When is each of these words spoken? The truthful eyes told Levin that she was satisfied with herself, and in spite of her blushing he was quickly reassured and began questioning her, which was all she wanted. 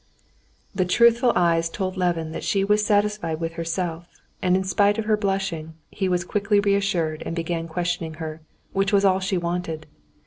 The 0.73 0.83
truthful 0.83 1.31
eyes 1.35 1.69
told 1.69 1.95
Levin 1.95 2.31
that 2.31 2.43
she 2.43 2.63
was 2.63 2.83
satisfied 2.83 3.39
with 3.39 3.53
herself, 3.53 4.07
and 4.41 4.55
in 4.55 4.63
spite 4.63 4.97
of 4.97 5.05
her 5.05 5.15
blushing 5.15 5.75
he 5.91 6.09
was 6.09 6.23
quickly 6.23 6.59
reassured 6.59 7.21
and 7.23 7.35
began 7.35 7.67
questioning 7.67 8.15
her, 8.15 8.41
which 8.73 8.91
was 8.91 9.05
all 9.05 9.19
she 9.19 9.37
wanted. 9.37 9.85